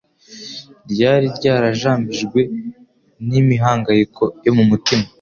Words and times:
ryari 0.91 1.27
ryarajambijwe 1.37 2.39
n'imihangayiko 3.29 4.23
yo 4.45 4.53
mu 4.57 4.63
mutima. 4.69 5.05